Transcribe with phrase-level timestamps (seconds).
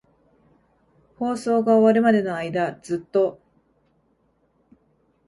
[1.19, 3.39] 放送が終わるまでの間、ずっと。